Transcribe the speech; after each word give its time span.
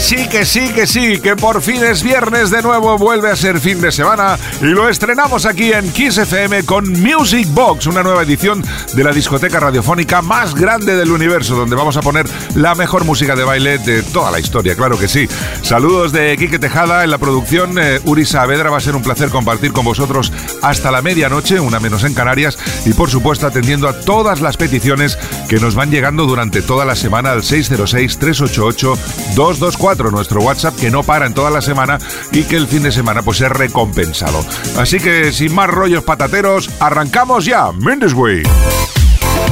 Sí, 0.00 0.28
que 0.28 0.44
sí, 0.44 0.72
que 0.72 0.86
sí, 0.86 1.20
que 1.20 1.36
por 1.36 1.62
fin 1.62 1.82
es 1.84 2.02
viernes 2.02 2.50
de 2.50 2.62
nuevo, 2.62 2.98
vuelve 2.98 3.30
a 3.30 3.36
ser 3.36 3.60
fin 3.60 3.80
de 3.80 3.92
semana 3.92 4.36
y 4.60 4.66
lo 4.66 4.88
estrenamos 4.88 5.46
aquí 5.46 5.72
en 5.72 5.90
Kiss 5.92 6.18
FM 6.18 6.64
con 6.64 6.90
Music 7.00 7.46
Box, 7.52 7.86
una 7.86 8.02
nueva 8.02 8.22
edición 8.22 8.62
de 8.92 9.04
la 9.04 9.12
discoteca 9.12 9.60
radiofónica 9.60 10.20
más 10.20 10.54
grande 10.54 10.96
del 10.96 11.12
universo, 11.12 11.54
donde 11.54 11.76
vamos 11.76 11.96
a 11.96 12.02
poner 12.02 12.26
la 12.54 12.74
mejor 12.74 13.04
música 13.04 13.36
de 13.36 13.44
baile 13.44 13.78
de 13.78 14.02
toda 14.02 14.30
la 14.30 14.40
historia, 14.40 14.74
claro 14.74 14.98
que 14.98 15.08
sí. 15.08 15.28
Saludos 15.62 16.12
de 16.12 16.36
Quique 16.36 16.58
Tejada 16.58 17.04
en 17.04 17.10
la 17.10 17.18
producción, 17.18 17.78
eh, 17.78 18.00
Uri 18.04 18.26
Saavedra, 18.26 18.70
va 18.70 18.78
a 18.78 18.80
ser 18.80 18.96
un 18.96 19.02
placer 19.02 19.30
compartir 19.30 19.72
con 19.72 19.84
vosotros 19.84 20.32
hasta 20.60 20.90
la 20.90 21.02
medianoche, 21.02 21.60
una 21.60 21.80
menos 21.80 22.04
en 22.04 22.14
Canarias, 22.14 22.58
y 22.84 22.92
por 22.92 23.10
supuesto 23.10 23.46
atendiendo 23.46 23.88
a 23.88 24.00
todas 24.00 24.40
las 24.40 24.56
peticiones 24.56 25.18
que 25.48 25.60
nos 25.60 25.76
van 25.76 25.90
llegando 25.90 26.26
durante 26.26 26.62
toda 26.62 26.84
la 26.84 26.96
semana 26.96 27.30
al 27.30 27.44
606 27.44 28.18
388 28.18 28.98
22 29.36 29.76
4, 29.84 30.10
nuestro 30.10 30.40
WhatsApp 30.40 30.76
que 30.76 30.90
no 30.90 31.02
para 31.02 31.26
en 31.26 31.34
toda 31.34 31.50
la 31.50 31.60
semana 31.60 31.98
y 32.32 32.44
que 32.44 32.56
el 32.56 32.66
fin 32.66 32.82
de 32.82 32.90
semana 32.90 33.20
pues 33.20 33.42
es 33.42 33.50
recompensado. 33.50 34.42
Así 34.78 34.98
que 34.98 35.30
sin 35.30 35.54
más 35.54 35.68
rollos 35.68 36.02
patateros, 36.02 36.70
arrancamos 36.80 37.44
ya, 37.44 37.70
Mendes 37.70 38.14
Way. 38.14 38.44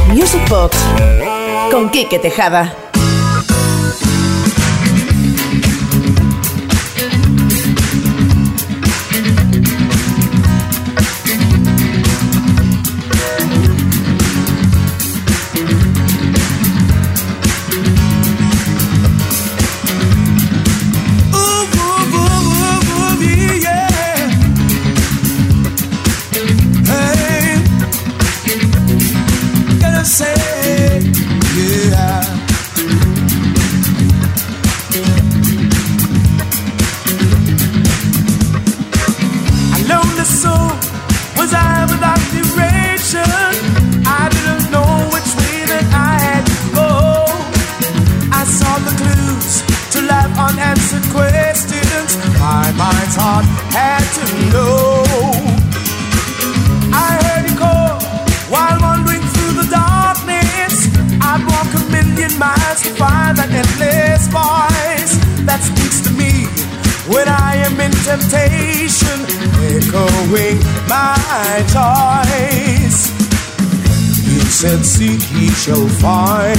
Music 0.09 0.41
Box 0.49 0.75
con 1.71 1.91
Quique 1.91 2.19
Tejada. 2.19 2.82
Said, 74.63 74.85
Seek 74.85 75.23
ye 75.33 75.49
shall 75.49 75.89
find. 75.99 76.57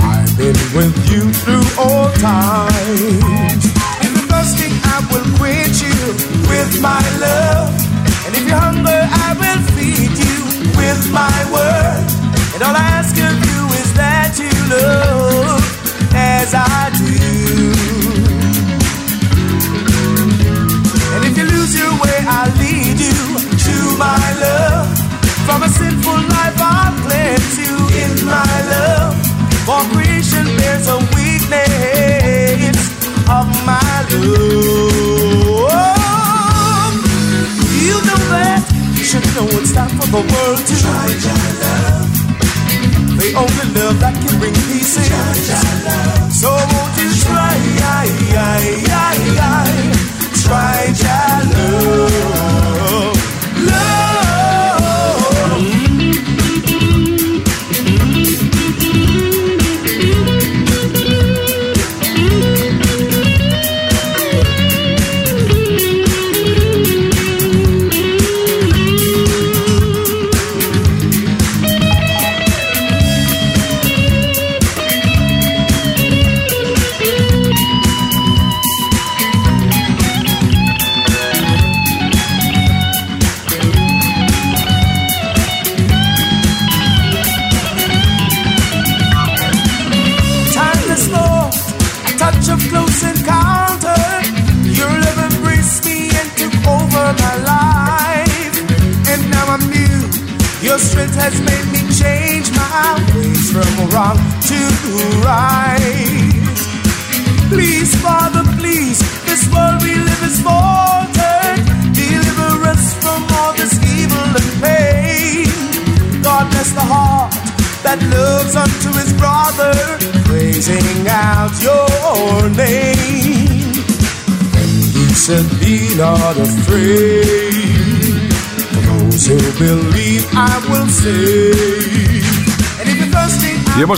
I've 0.00 0.32
been 0.38 0.56
with 0.72 0.96
you 1.12 1.30
through 1.44 1.66
all 1.76 2.08
times. 2.12 3.64
In 4.00 4.10
the 4.16 4.24
thirsting, 4.30 4.72
I 4.94 4.96
will 5.12 5.28
quench 5.36 5.82
you 5.82 6.00
with 6.48 6.80
my 6.80 7.04
love. 7.20 7.68
And 8.24 8.34
if 8.34 8.48
you're 8.48 8.56
hungry, 8.56 8.96
I 8.96 9.36
will 9.36 9.62
feed 9.76 10.16
you 10.24 10.38
with 10.80 11.02
my 11.12 11.38
word. 11.52 12.08
And 12.54 12.62
all 12.62 12.74
I 12.74 12.86
ask 12.96 13.12
of 13.12 13.36
you 13.48 13.60
is 13.82 13.92
that 14.00 14.32
you 14.40 14.52
love 14.72 15.60
as 16.14 16.54
I 16.54 16.88
do. 16.96 18.17
I'll 22.28 22.52
lead 22.60 23.00
you 23.00 23.40
to 23.40 23.76
my 23.96 24.20
love. 24.44 24.92
From 25.48 25.62
a 25.62 25.68
sinful 25.68 26.20
life, 26.28 26.60
I'll 26.60 26.92
cleanse 27.00 27.56
you 27.56 27.72
in 28.04 28.12
my 28.28 28.54
love. 28.68 29.16
For 29.64 29.80
creation 29.92 30.44
bears 30.58 30.88
a 30.92 30.98
weakness 31.16 32.76
of 33.32 33.48
my 33.64 33.80
love. 34.12 34.52
You 37.80 37.96
know 38.04 38.20
that 38.36 38.60
you 38.92 39.04
should 39.08 39.24
know 39.32 39.48
it's 39.56 39.72
time 39.72 39.88
for 39.96 40.08
the 40.12 40.20
world 40.20 40.60
to 40.68 40.74
try 40.84 41.08
your 41.24 41.40
love. 41.64 42.12
The 43.16 43.28
only 43.40 43.66
love 43.72 43.96
that 44.04 44.14
can 44.20 44.34
bring 44.38 44.56
peace 44.68 45.00
in. 45.00 45.08
So 46.30 46.50
won't 46.52 46.92
you 47.00 47.08
try, 47.24 47.56
try 50.48 50.92
your 51.02 52.08
love. 52.80 53.18
Y 53.66 54.07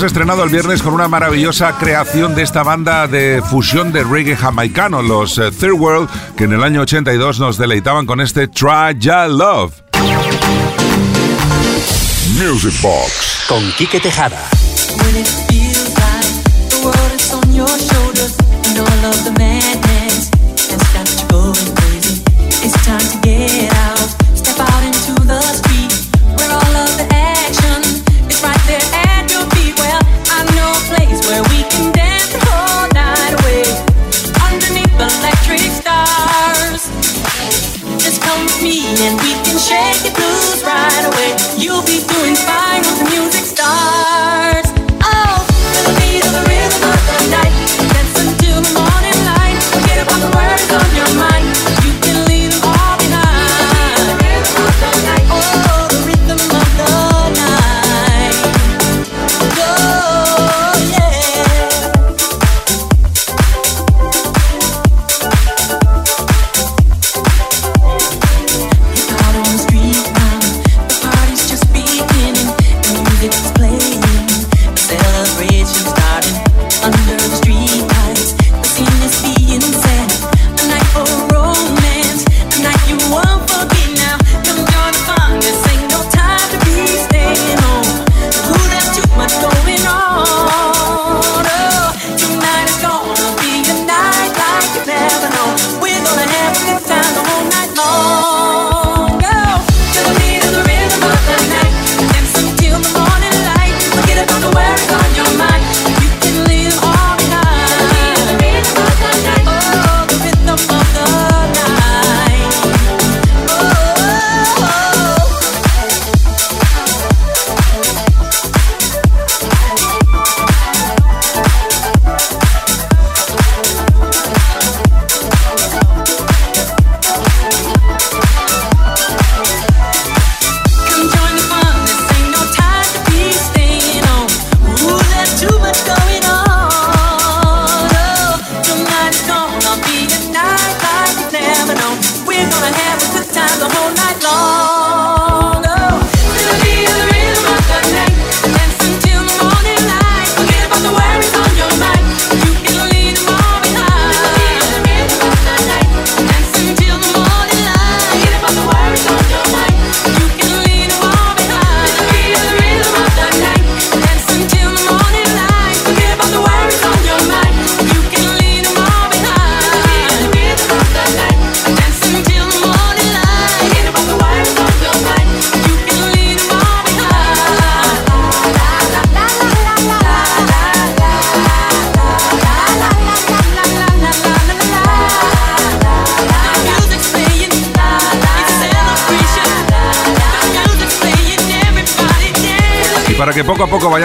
hemos 0.01 0.13
estrenado 0.13 0.45
el 0.45 0.51
viernes 0.51 0.81
con 0.81 0.95
una 0.95 1.09
maravillosa 1.09 1.77
creación 1.77 2.35
de 2.35 2.43
esta 2.43 2.63
banda 2.63 3.07
de 3.07 3.43
fusión 3.43 3.93
de 3.93 4.03
reggae 4.03 4.35
jamaicano, 4.35 5.03
los 5.03 5.37
eh, 5.37 5.51
Third 5.51 5.75
World, 5.75 6.09
que 6.39 6.45
en 6.45 6.55
el 6.55 6.63
año 6.63 6.81
82 6.81 7.39
nos 7.39 7.59
deleitaban 7.59 8.07
con 8.07 8.23
este 8.23 8.49
Try 8.49 8.97
Ya 8.99 9.29
Love. 9.29 9.75
Music 12.39 12.81
Box 12.81 13.45
con 13.47 13.63
Quique 13.73 14.01
Tejada. 14.01 14.41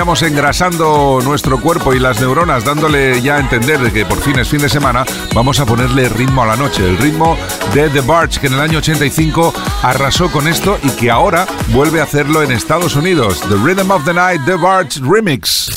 Vayamos 0.05 0.21
engrasando 0.21 1.19
nuestro 1.23 1.59
cuerpo 1.59 1.91
y 1.91 1.99
las 1.99 2.19
neuronas, 2.21 2.63
dándole 2.63 3.23
ya 3.23 3.37
a 3.37 3.39
entender 3.39 3.79
de 3.79 3.91
que 3.91 4.05
por 4.05 4.21
fin 4.21 4.37
es 4.37 4.47
fin 4.47 4.61
de 4.61 4.69
semana, 4.69 5.03
vamos 5.33 5.59
a 5.59 5.65
ponerle 5.65 6.09
ritmo 6.09 6.43
a 6.43 6.45
la 6.45 6.55
noche. 6.55 6.87
El 6.87 6.95
ritmo 6.99 7.35
de 7.73 7.89
The 7.89 8.01
Barge, 8.01 8.39
que 8.39 8.45
en 8.45 8.53
el 8.53 8.59
año 8.59 8.77
85 8.77 9.51
arrasó 9.81 10.31
con 10.31 10.47
esto 10.47 10.77
y 10.83 10.91
que 10.91 11.09
ahora 11.09 11.47
vuelve 11.69 12.01
a 12.01 12.03
hacerlo 12.03 12.43
en 12.43 12.51
Estados 12.51 12.95
Unidos. 12.95 13.41
The 13.49 13.55
Rhythm 13.55 13.89
of 13.89 14.05
the 14.05 14.13
Night, 14.13 14.41
The 14.45 14.57
Barge 14.57 14.99
Remix. 15.01 15.71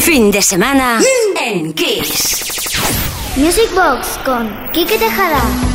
Fin 0.00 0.30
de 0.30 0.40
semana 0.40 0.98
en 1.44 1.74
Kiss. 1.74 3.34
Music 3.36 3.68
Box 3.74 4.18
con 4.24 4.48
Kike 4.72 4.96
Tejada. 4.96 5.67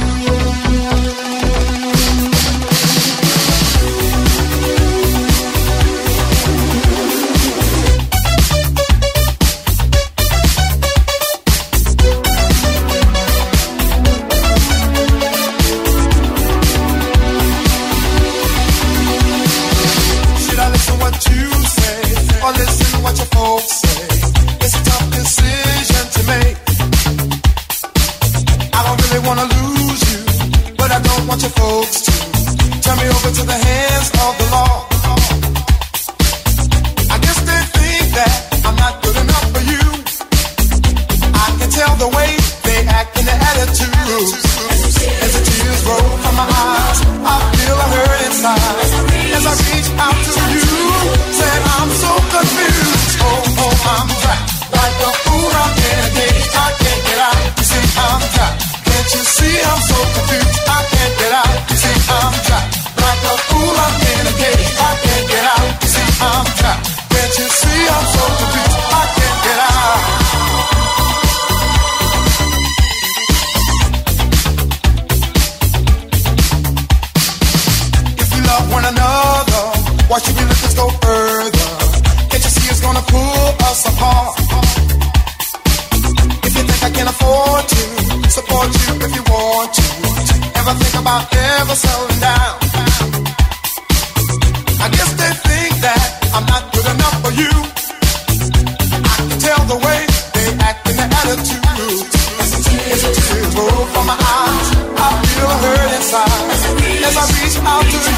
never 107.15 107.34
reach 107.43 107.58
out 107.62 107.84
to 107.84 108.12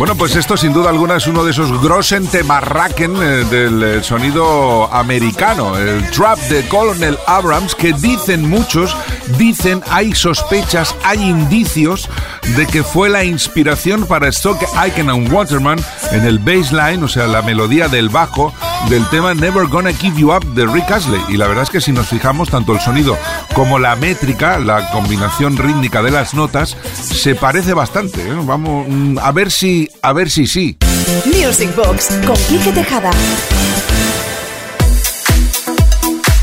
Bueno, 0.00 0.16
pues 0.16 0.34
esto 0.34 0.56
sin 0.56 0.72
duda 0.72 0.88
alguna 0.88 1.16
es 1.16 1.26
uno 1.26 1.44
de 1.44 1.50
esos 1.50 1.78
grosen 1.82 2.26
temarraken 2.26 3.16
eh, 3.16 3.44
del 3.50 3.82
eh, 3.82 4.02
sonido 4.02 4.90
americano, 4.94 5.76
el 5.76 6.10
trap 6.10 6.38
de 6.48 6.66
Colonel 6.68 7.18
Abrams, 7.26 7.74
que 7.74 7.92
dicen 7.92 8.48
muchos, 8.48 8.96
dicen, 9.36 9.82
hay 9.90 10.14
sospechas, 10.14 10.94
hay 11.04 11.20
indicios 11.20 12.08
de 12.56 12.66
que 12.66 12.82
fue 12.82 13.10
la 13.10 13.24
inspiración 13.24 14.06
para 14.06 14.28
Stock 14.28 14.58
Aiken 14.74 15.10
and 15.10 15.30
Waterman 15.30 15.78
en 16.12 16.24
el 16.24 16.38
baseline, 16.38 17.04
o 17.04 17.08
sea, 17.08 17.26
la 17.26 17.42
melodía 17.42 17.88
del 17.88 18.08
bajo 18.08 18.54
del 18.88 19.06
tema 19.10 19.34
Never 19.34 19.66
Gonna 19.66 19.92
Give 19.92 20.18
You 20.18 20.32
Up 20.32 20.44
de 20.54 20.66
Rick 20.66 20.90
Astley. 20.90 21.20
Y 21.28 21.36
la 21.36 21.46
verdad 21.46 21.64
es 21.64 21.70
que 21.70 21.80
si 21.80 21.92
nos 21.92 22.08
fijamos, 22.08 22.48
tanto 22.48 22.72
el 22.72 22.80
sonido 22.80 23.18
como 23.54 23.78
la 23.78 23.96
métrica, 23.96 24.58
la 24.58 24.90
combinación 24.90 25.58
rítmica 25.58 26.02
de 26.02 26.10
las 26.10 26.32
notas, 26.32 26.76
se 27.12 27.34
parece 27.34 27.74
bastante. 27.74 28.20
¿eh? 28.22 28.36
Vamos 28.42 28.86
mm, 28.88 29.18
a 29.18 29.32
ver 29.32 29.50
si, 29.50 29.88
a 30.02 30.12
ver 30.12 30.30
si 30.30 30.46
sí. 30.46 30.76
Music 31.26 31.74
Box 31.76 32.08
Tejada. 32.72 33.10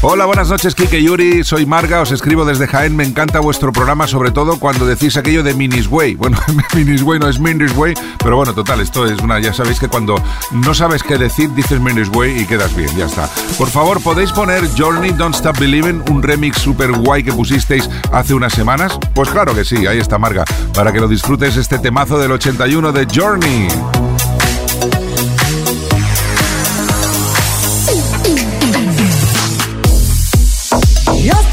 Hola, 0.02 0.26
buenas 0.26 0.50
noches, 0.50 0.76
Kike 0.76 1.02
Yuri. 1.02 1.44
Soy 1.44 1.66
Marga, 1.66 2.02
os 2.02 2.12
escribo 2.12 2.46
desde 2.46 2.68
Jaén. 2.68 2.96
Me 2.96 3.04
encanta 3.04 3.40
vuestro 3.40 3.74
programa, 3.74 4.06
sobre 4.06 4.30
todo 4.30 4.60
cuando 4.60 4.86
decís 4.86 5.18
aquello 5.18 5.42
de 5.42 5.56
Minis 5.56 5.88
Way. 5.88 6.16
Bueno, 6.28 6.38
Minis 6.76 7.02
Way 7.02 7.20
no 7.20 7.28
es 7.28 7.40
Minis 7.40 7.76
Way, 7.76 7.96
pero 8.20 8.38
bueno, 8.38 8.54
total, 8.54 8.82
esto 8.82 9.08
es 9.08 9.20
una. 9.22 9.40
Ya 9.40 9.54
sabéis 9.54 9.80
que 9.80 9.88
cuando 9.88 10.22
no 10.52 10.74
sabes 10.76 11.02
qué 11.02 11.18
decir, 11.18 11.52
dices 11.56 11.80
Minis 11.80 12.10
Way 12.10 12.42
y 12.42 12.46
quedas 12.46 12.76
bien, 12.76 12.96
ya 12.96 13.06
está. 13.06 13.28
Por 13.58 13.70
favor, 13.70 14.02
¿podéis 14.02 14.32
poner 14.32 14.64
Journey 14.78 15.12
Don't 15.12 15.34
Stop 15.34 15.58
Believing, 15.58 16.04
un 16.12 16.22
remix 16.22 16.58
super 16.58 16.92
guay 16.92 17.24
que 17.24 17.34
pusisteis 17.34 17.90
hace 18.12 18.36
unas 18.36 18.54
semanas? 18.54 19.00
Pues 19.16 19.30
claro 19.30 19.56
que 19.56 19.66
sí, 19.66 19.88
ahí 19.88 19.98
está 19.98 20.20
Marga, 20.20 20.46
para 20.74 20.94
que 20.94 21.00
lo 21.00 21.08
disfrutes 21.08 21.56
este 21.58 21.80
temazo 21.80 22.20
del 22.20 22.34
81 22.34 22.92
de 22.92 23.08
Journey. 23.14 23.68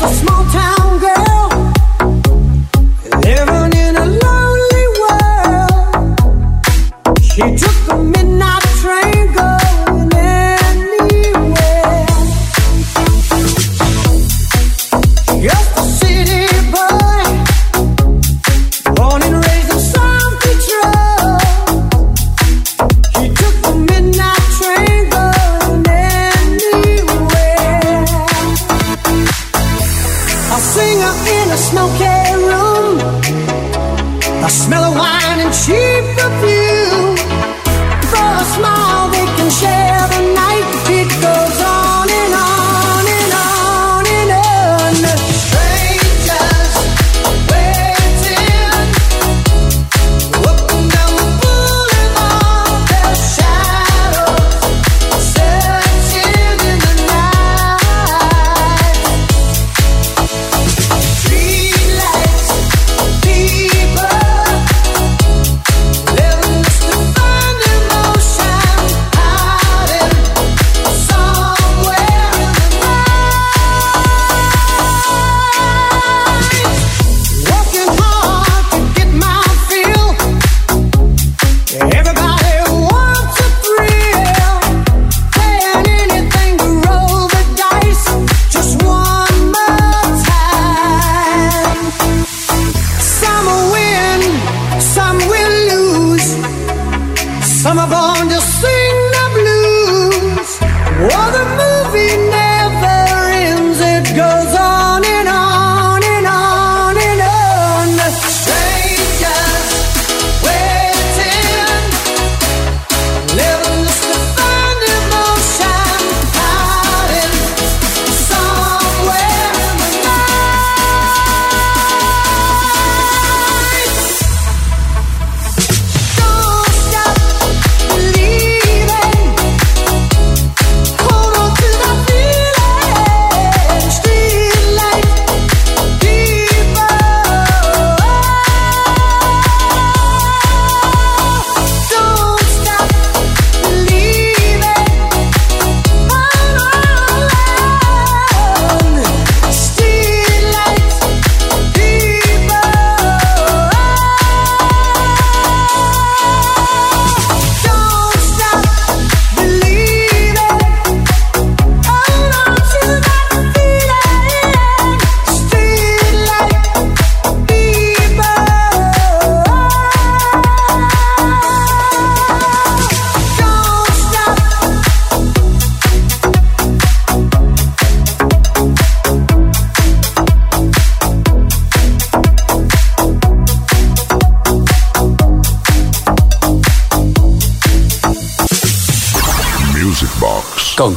For 0.04 0.10
a 7.50 7.83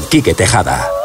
Quique 0.10 0.34
Tejada. 0.34 0.97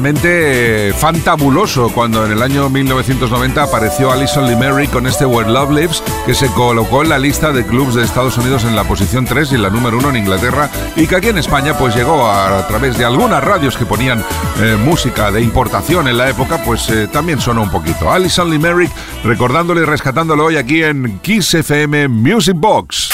Realmente 0.00 0.92
fantabuloso 0.96 1.88
cuando 1.88 2.24
en 2.24 2.30
el 2.30 2.40
año 2.40 2.68
1990 2.70 3.64
apareció 3.64 4.12
Alison 4.12 4.46
Limerick 4.46 4.92
con 4.92 5.08
este 5.08 5.26
Where 5.26 5.50
Love 5.50 5.72
Lives 5.72 6.04
que 6.24 6.34
se 6.34 6.46
colocó 6.52 7.02
en 7.02 7.08
la 7.08 7.18
lista 7.18 7.50
de 7.50 7.66
clubs 7.66 7.96
de 7.96 8.04
Estados 8.04 8.38
Unidos 8.38 8.62
en 8.62 8.76
la 8.76 8.84
posición 8.84 9.24
3 9.24 9.52
y 9.52 9.56
la 9.56 9.70
número 9.70 9.98
1 9.98 10.10
en 10.10 10.16
Inglaterra 10.18 10.70
y 10.94 11.08
que 11.08 11.16
aquí 11.16 11.28
en 11.28 11.38
España 11.38 11.76
pues 11.76 11.96
llegó 11.96 12.30
a, 12.30 12.64
través 12.68 12.96
de 12.96 13.04
algunas 13.04 13.42
radios 13.42 13.76
que 13.76 13.86
ponían 13.86 14.24
eh, 14.60 14.76
música 14.84 15.32
de 15.32 15.42
importación 15.42 16.06
en 16.06 16.16
la 16.16 16.30
época 16.30 16.62
pues 16.64 16.88
eh, 16.90 17.08
también 17.08 17.40
sonó 17.40 17.62
un 17.62 17.70
poquito. 17.70 18.12
Alison 18.12 18.48
Limerick 18.50 18.92
recordándole 19.24 19.80
y 19.80 19.84
rescatándolo 19.84 20.44
hoy 20.44 20.58
aquí 20.58 20.84
en 20.84 21.18
Kiss 21.18 21.54
FM 21.54 22.06
Music 22.06 22.54
Box. 22.56 23.10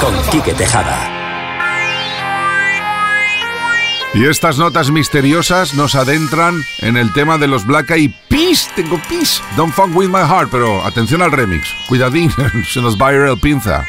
Con 0.00 0.14
Quique 0.30 0.52
Tejada. 0.52 1.15
Y 4.16 4.24
estas 4.24 4.56
notas 4.56 4.90
misteriosas 4.90 5.74
nos 5.74 5.94
adentran 5.94 6.54
en 6.80 6.96
el 6.96 7.12
tema 7.12 7.36
de 7.36 7.48
los 7.48 7.66
Black 7.66 7.90
Eyed 7.90 8.12
Peas. 8.28 8.66
Tengo 8.74 8.98
peace. 9.10 9.42
Don't 9.58 9.74
fuck 9.74 9.94
with 9.94 10.08
my 10.08 10.22
heart. 10.22 10.48
Pero 10.50 10.82
atención 10.86 11.20
al 11.20 11.32
remix. 11.32 11.68
Cuidadín, 11.86 12.30
se 12.72 12.80
nos 12.80 12.96
va 12.96 13.08
a 13.08 13.12
ir 13.12 13.20
el 13.20 13.38
pinza. 13.38 13.84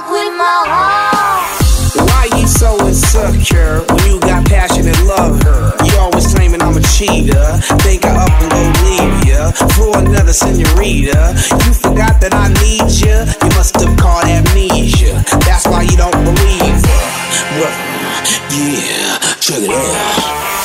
Don't 0.00 0.12
with 0.12 0.36
my 0.36 0.62
heart. 0.66 2.08
Why 2.08 2.28
you 2.38 2.46
so 2.46 2.76
insecure 2.86 3.84
when 3.88 4.10
you 4.10 4.20
got 4.20 4.44
passion 4.46 4.86
and 4.86 5.06
love 5.06 5.42
her? 5.42 5.72
You 5.84 5.98
always 5.98 6.26
claiming 6.34 6.60
I'm 6.60 6.76
a 6.76 6.82
cheater. 6.82 7.46
Think 7.80 8.04
I 8.04 8.24
up 8.24 8.30
and 8.42 8.50
go 8.50 8.62
leave 8.84 9.24
ya 9.24 9.50
for 9.76 9.96
another 9.98 10.32
senorita. 10.32 11.34
You 11.64 11.72
forgot 11.72 12.20
that 12.20 12.34
I 12.34 12.48
need 12.60 12.84
ya. 13.00 13.24
You 13.42 13.50
must 13.56 13.80
have 13.80 13.96
caught 13.96 14.26
amnesia. 14.26 15.24
That's 15.46 15.66
why 15.66 15.82
you 15.82 15.96
don't 15.96 16.18
believe 16.24 16.80
her. 16.84 17.06
But 17.56 17.74
yeah, 18.52 19.18
check 19.40 19.62
it 19.62 19.70
out. 19.70 20.55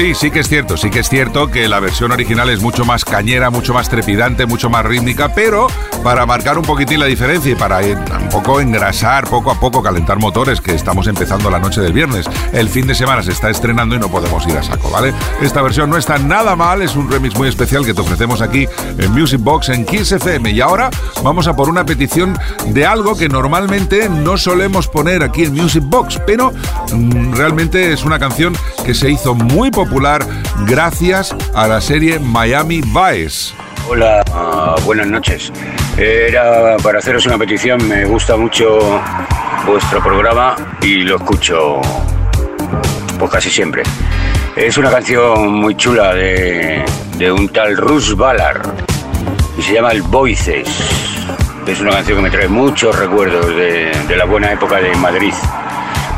Sí, 0.00 0.14
sí 0.14 0.30
que 0.30 0.40
es 0.40 0.48
cierto, 0.48 0.78
sí 0.78 0.88
que 0.88 1.00
es 1.00 1.10
cierto 1.10 1.48
que 1.48 1.68
la 1.68 1.78
versión 1.78 2.10
original 2.10 2.48
es 2.48 2.62
mucho 2.62 2.86
más 2.86 3.04
cañera, 3.04 3.50
mucho 3.50 3.74
más 3.74 3.90
trepidante, 3.90 4.46
mucho 4.46 4.70
más 4.70 4.82
rítmica, 4.82 5.34
pero 5.34 5.66
para 6.02 6.24
marcar 6.24 6.56
un 6.56 6.64
poquitín 6.64 7.00
la 7.00 7.04
diferencia 7.04 7.52
y 7.52 7.54
para 7.54 7.82
ir 7.82 7.98
un 7.98 8.28
poco 8.30 8.62
engrasar, 8.62 9.28
poco 9.28 9.50
a 9.50 9.60
poco 9.60 9.82
calentar 9.82 10.18
motores, 10.18 10.62
que 10.62 10.74
estamos 10.74 11.06
empezando 11.06 11.50
la 11.50 11.58
noche 11.58 11.82
del 11.82 11.92
viernes. 11.92 12.24
El 12.54 12.70
fin 12.70 12.86
de 12.86 12.94
semana 12.94 13.22
se 13.22 13.32
está 13.32 13.50
estrenando 13.50 13.94
y 13.94 13.98
no 13.98 14.08
podemos 14.08 14.46
ir 14.46 14.56
a 14.56 14.62
saco, 14.62 14.88
¿vale? 14.90 15.12
Esta 15.42 15.60
versión 15.60 15.90
no 15.90 15.98
está 15.98 16.16
nada 16.16 16.56
mal, 16.56 16.80
es 16.80 16.96
un 16.96 17.10
remix 17.10 17.36
muy 17.36 17.48
especial 17.48 17.84
que 17.84 17.92
te 17.92 18.00
ofrecemos 18.00 18.40
aquí 18.40 18.66
en 18.96 19.12
Music 19.12 19.40
Box 19.42 19.68
en 19.68 19.84
Kiss 19.84 20.12
FM. 20.12 20.50
Y 20.50 20.62
ahora 20.62 20.88
vamos 21.22 21.46
a 21.46 21.54
por 21.54 21.68
una 21.68 21.84
petición 21.84 22.38
de 22.68 22.86
algo 22.86 23.18
que 23.18 23.28
normalmente 23.28 24.08
no 24.08 24.38
solemos 24.38 24.88
poner 24.88 25.22
aquí 25.22 25.44
en 25.44 25.52
Music 25.52 25.82
Box, 25.84 26.18
pero 26.26 26.52
mm, 26.90 27.34
realmente 27.34 27.92
es 27.92 28.02
una 28.04 28.18
canción 28.18 28.56
que 28.86 28.94
se 28.94 29.10
hizo 29.10 29.34
muy 29.34 29.70
popular 29.70 29.89
gracias 30.66 31.34
a 31.54 31.66
la 31.66 31.80
serie 31.80 32.18
Miami 32.18 32.80
Vice. 32.80 33.54
Hola, 33.88 34.22
buenas 34.84 35.06
noches. 35.08 35.52
Era 35.98 36.76
para 36.78 37.00
haceros 37.00 37.26
una 37.26 37.36
petición, 37.36 37.86
me 37.88 38.04
gusta 38.04 38.36
mucho 38.36 39.00
vuestro 39.66 40.02
programa 40.02 40.54
y 40.80 41.02
lo 41.02 41.16
escucho 41.16 41.80
pues 43.18 43.30
casi 43.30 43.50
siempre. 43.50 43.82
Es 44.56 44.78
una 44.78 44.90
canción 44.90 45.52
muy 45.52 45.74
chula 45.74 46.14
de, 46.14 46.84
de 47.18 47.32
un 47.32 47.48
tal 47.48 47.76
Russ 47.76 48.16
Ballard 48.16 48.62
y 49.58 49.62
se 49.62 49.74
llama 49.74 49.90
El 49.90 50.02
Voices. 50.02 50.68
Es 51.66 51.80
una 51.80 51.90
canción 51.90 52.18
que 52.18 52.22
me 52.22 52.30
trae 52.30 52.48
muchos 52.48 52.96
recuerdos 52.96 53.48
de, 53.48 53.90
de 54.08 54.16
la 54.16 54.24
buena 54.24 54.52
época 54.52 54.76
de 54.76 54.94
Madrid. 54.96 55.34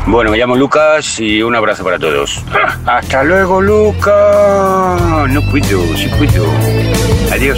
Bueno, 0.05 0.31
me 0.31 0.37
llamo 0.37 0.55
Lucas 0.55 1.19
y 1.19 1.41
un 1.41 1.55
abrazo 1.55 1.83
para 1.83 1.97
todos. 1.97 2.43
Hasta 2.85 3.23
luego, 3.23 3.61
Lucas. 3.61 5.29
No 5.29 5.41
puedo, 5.49 5.97
sí 5.97 6.09
puedo. 6.17 6.45
Adiós. 7.31 7.57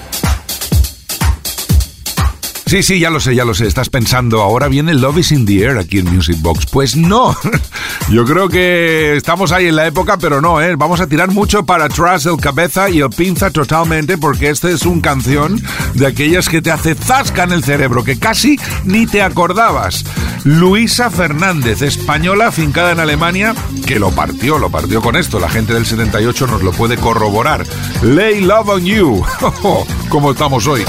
Sí, 2.71 2.83
sí, 2.83 2.99
ya 2.99 3.09
lo 3.09 3.19
sé, 3.19 3.35
ya 3.35 3.43
lo 3.43 3.53
sé. 3.53 3.67
Estás 3.67 3.89
pensando, 3.89 4.41
ahora 4.41 4.69
viene 4.69 4.93
Love 4.93 5.17
is 5.17 5.33
in 5.33 5.45
the 5.45 5.61
Air 5.61 5.77
aquí 5.77 5.99
en 5.99 6.05
Music 6.05 6.37
Box. 6.39 6.67
Pues 6.67 6.95
no. 6.95 7.35
Yo 8.09 8.23
creo 8.23 8.47
que 8.47 9.17
estamos 9.17 9.51
ahí 9.51 9.67
en 9.67 9.75
la 9.75 9.87
época, 9.87 10.15
pero 10.17 10.39
no, 10.39 10.61
¿eh? 10.61 10.77
Vamos 10.77 11.01
a 11.01 11.07
tirar 11.07 11.31
mucho 11.31 11.65
para 11.65 11.83
atrás 11.83 12.25
el 12.25 12.37
cabeza 12.37 12.89
y 12.89 12.99
el 12.99 13.09
pinza 13.09 13.51
totalmente, 13.51 14.17
porque 14.17 14.49
este 14.49 14.71
es 14.71 14.85
un 14.85 15.01
canción 15.01 15.61
de 15.95 16.07
aquellas 16.07 16.47
que 16.47 16.61
te 16.61 16.71
hace 16.71 16.95
zasca 16.95 17.43
en 17.43 17.51
el 17.51 17.61
cerebro, 17.61 18.05
que 18.05 18.17
casi 18.17 18.57
ni 18.85 19.05
te 19.05 19.21
acordabas. 19.21 20.05
Luisa 20.45 21.09
Fernández, 21.09 21.81
española 21.81 22.47
afincada 22.47 22.93
en 22.93 23.01
Alemania, 23.01 23.53
que 23.85 23.99
lo 23.99 24.11
partió, 24.11 24.57
lo 24.57 24.69
partió 24.69 25.01
con 25.01 25.17
esto. 25.17 25.41
La 25.41 25.49
gente 25.49 25.73
del 25.73 25.85
78 25.85 26.47
nos 26.47 26.63
lo 26.63 26.71
puede 26.71 26.95
corroborar. 26.95 27.65
Lay 28.01 28.39
Love 28.39 28.69
on 28.69 28.85
You. 28.85 29.25
Como 30.07 30.31
estamos 30.31 30.67
hoy. 30.67 30.85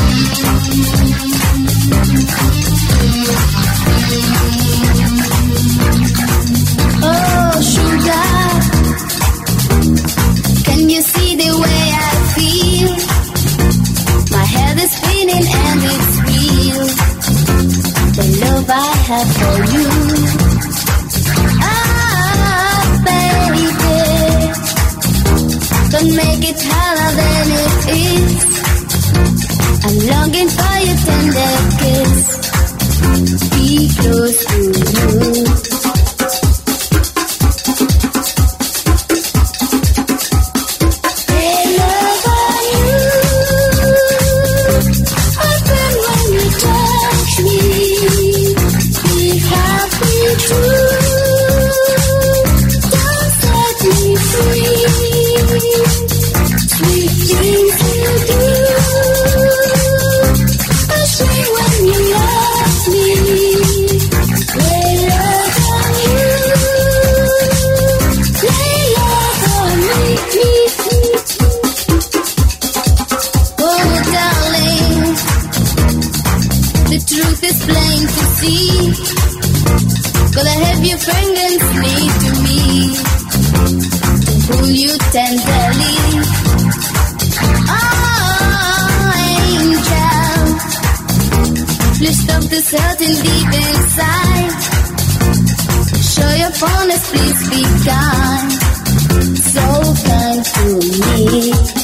Make 26.16 26.44
it 26.44 26.60
harder 26.62 27.16
than 27.16 27.46
it 27.50 27.86
is. 27.88 28.61
I'm 29.84 29.98
longing 29.98 30.48
for 30.48 30.78
your 30.86 30.96
tender 30.96 31.52
kiss. 31.80 32.38
Be 33.50 33.88
close 33.98 34.44
to 34.46 34.58
you. 34.62 35.44
Hey, 41.28 41.76
love 41.78 42.22
please 97.08 97.40
be 97.50 97.62
kind, 97.84 98.52
so 99.52 99.66
kind 100.06 100.44
to 100.44 100.66
me. 101.02 101.81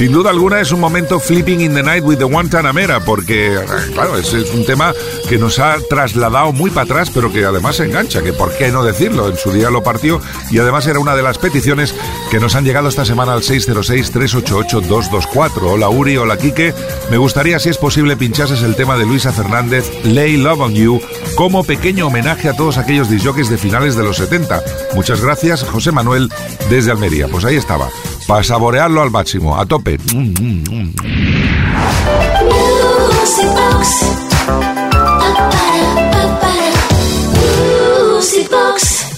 Sin 0.00 0.12
duda 0.12 0.30
alguna 0.30 0.62
es 0.62 0.72
un 0.72 0.80
momento 0.80 1.20
flipping 1.20 1.60
in 1.60 1.74
the 1.74 1.82
night 1.82 2.02
with 2.02 2.16
the 2.16 2.24
Guantanamera, 2.24 3.00
porque, 3.00 3.60
claro, 3.92 4.16
es 4.16 4.32
un 4.32 4.64
tema 4.64 4.94
que 5.28 5.36
nos 5.36 5.58
ha 5.58 5.76
trasladado 5.90 6.54
muy 6.54 6.70
para 6.70 6.84
atrás, 6.84 7.10
pero 7.12 7.30
que 7.30 7.44
además 7.44 7.76
se 7.76 7.84
engancha, 7.84 8.22
que 8.22 8.32
por 8.32 8.56
qué 8.56 8.72
no 8.72 8.82
decirlo, 8.82 9.28
en 9.28 9.36
su 9.36 9.52
día 9.52 9.68
lo 9.68 9.82
partió 9.82 10.18
y 10.50 10.58
además 10.58 10.86
era 10.86 11.00
una 11.00 11.14
de 11.14 11.22
las 11.22 11.36
peticiones 11.36 11.94
que 12.30 12.40
nos 12.40 12.54
han 12.54 12.64
llegado 12.64 12.88
esta 12.88 13.04
semana 13.04 13.34
al 13.34 13.42
606-388-224. 13.42 15.50
Hola 15.64 15.90
Uri, 15.90 16.16
hola 16.16 16.38
Quique, 16.38 16.72
me 17.10 17.18
gustaría 17.18 17.58
si 17.58 17.68
es 17.68 17.76
posible 17.76 18.16
pinchases 18.16 18.62
el 18.62 18.76
tema 18.76 18.96
de 18.96 19.04
Luisa 19.04 19.34
Fernández, 19.34 19.90
Lay 20.04 20.38
Love 20.38 20.60
on 20.60 20.72
You, 20.72 21.02
como 21.34 21.62
pequeño 21.62 22.06
homenaje 22.06 22.48
a 22.48 22.56
todos 22.56 22.78
aquellos 22.78 23.10
disjockeys 23.10 23.50
de 23.50 23.58
finales 23.58 23.96
de 23.96 24.04
los 24.04 24.16
70. 24.16 24.64
Muchas 24.94 25.20
gracias, 25.20 25.62
José 25.62 25.92
Manuel, 25.92 26.32
desde 26.70 26.90
Almería. 26.90 27.28
Pues 27.28 27.44
ahí 27.44 27.56
estaba, 27.56 27.90
para 28.30 28.44
saborearlo 28.44 29.02
al 29.02 29.10
máximo, 29.10 29.58
a 29.58 29.66
tope. 29.66 29.98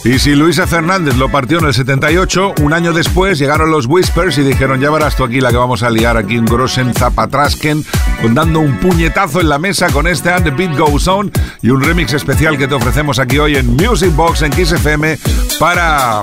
Y 0.04 0.18
si 0.18 0.34
Luisa 0.34 0.66
Fernández 0.66 1.16
lo 1.18 1.30
partió 1.30 1.58
en 1.58 1.66
el 1.66 1.74
78, 1.74 2.54
un 2.62 2.72
año 2.72 2.94
después 2.94 3.38
llegaron 3.38 3.70
los 3.70 3.84
Whispers 3.84 4.38
y 4.38 4.44
dijeron, 4.44 4.80
ya 4.80 4.90
verás 4.90 5.14
tú 5.14 5.24
aquí 5.24 5.42
la 5.42 5.50
que 5.50 5.58
vamos 5.58 5.82
a 5.82 5.90
liar 5.90 6.16
aquí 6.16 6.36
en 6.36 6.46
Grossen 6.46 6.94
Zapatrasken, 6.94 7.84
dando 8.30 8.60
un 8.60 8.80
puñetazo 8.80 9.42
en 9.42 9.50
la 9.50 9.58
mesa 9.58 9.88
con 9.88 10.06
este 10.06 10.30
And 10.30 10.44
the 10.44 10.50
Beat 10.50 10.78
Goes 10.78 11.06
On 11.06 11.30
y 11.60 11.68
un 11.68 11.82
remix 11.82 12.14
especial 12.14 12.56
que 12.56 12.66
te 12.66 12.74
ofrecemos 12.74 13.18
aquí 13.18 13.38
hoy 13.38 13.56
en 13.56 13.76
Music 13.76 14.16
Box 14.16 14.40
en 14.40 14.52
Kiss 14.52 14.72
FM 14.72 15.18
para 15.60 16.22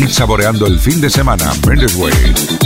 ir 0.00 0.12
saboreando 0.12 0.66
el 0.66 0.78
fin 0.78 1.00
de 1.00 1.10
semana. 1.10 1.50
This 1.78 1.94
way. 1.96 2.59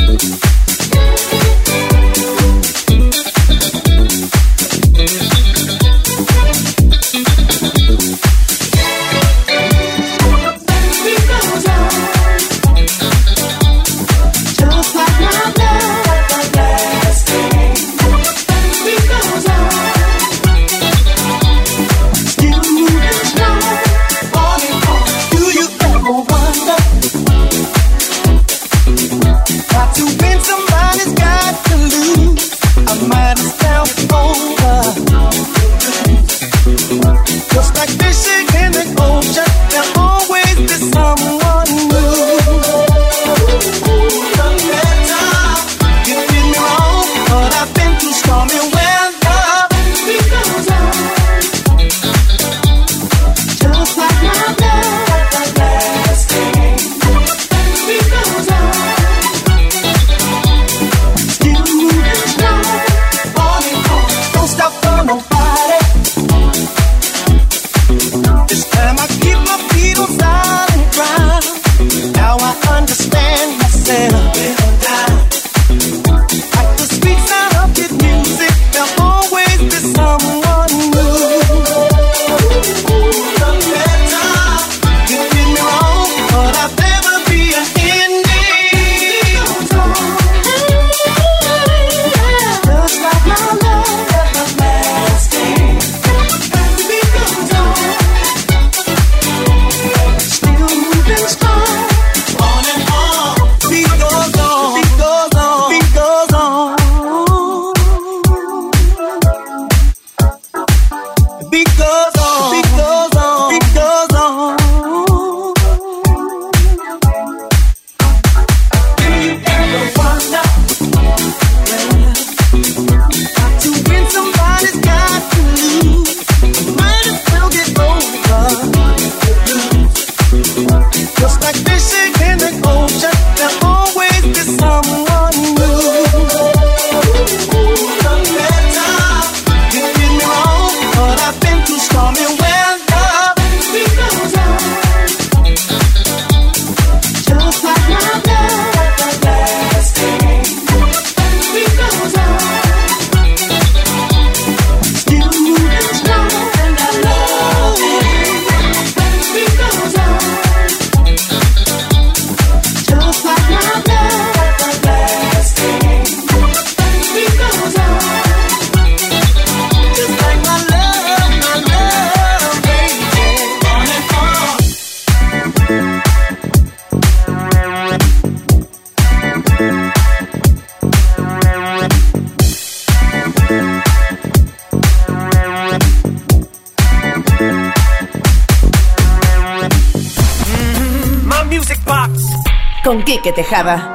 Con 193.24 193.32
Quique 193.32 193.93